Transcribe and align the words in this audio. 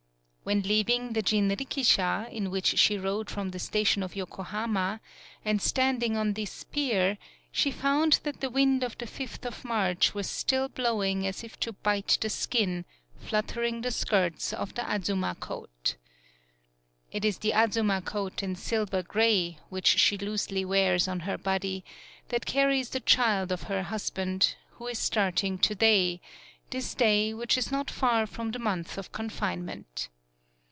When 0.43 0.63
leaving 0.63 1.13
the 1.13 1.21
jinrikisha, 1.21 2.27
in 2.31 2.49
which 2.51 2.77
she 2.79 2.97
rode 2.97 3.29
from 3.29 3.51
the 3.51 3.59
station 3.59 4.01
of 4.03 4.15
Yoko 4.15 4.43
hama, 4.43 4.99
and 5.45 5.61
standing 5.61 6.17
on 6.17 6.33
this 6.33 6.63
pier, 6.65 7.17
she 7.53 7.69
found 7.71 8.19
that 8.23 8.41
the 8.41 8.49
wind 8.49 8.83
of 8.83 8.97
the 8.97 9.05
fifth 9.07 9.45
of 9.45 9.63
March 9.63 10.13
was 10.15 10.27
still 10.29 10.67
blowing 10.67 11.25
as 11.27 11.41
if 11.45 11.57
to 11.61 11.71
bite 11.73 12.17
the 12.19 12.27
skin, 12.29 12.83
fluttering 13.19 13.79
the 13.81 13.91
skirts 13.91 14.51
of 14.51 14.73
the 14.73 14.83
Azuma 14.93 15.35
coat. 15.39 15.95
It 17.13 17.23
is 17.23 17.37
the 17.37 17.53
Azuma 17.55 18.01
coat 18.01 18.41
in 18.43 18.55
silver 18.57 19.03
gray, 19.03 19.59
which 19.69 19.87
she 19.87 20.17
loosely 20.17 20.65
wears 20.65 21.07
on 21.07 21.21
her 21.21 21.37
body, 21.37 21.85
that 22.29 22.45
carries 22.47 22.89
the 22.89 22.99
child 22.99 23.51
of 23.53 23.63
her 23.69 23.83
husband, 23.83 24.55
who 24.71 24.87
is 24.87 24.97
starting 24.99 25.59
to 25.59 25.75
day, 25.75 26.19
this 26.71 26.93
day 26.95 27.31
which 27.33 27.57
is 27.59 27.71
not 27.71 27.89
far 27.91 28.25
from 28.27 28.51
the 28.51 28.59
month 28.59 28.97
of 28.97 29.11
confine 29.13 29.63
ment. 29.63 30.09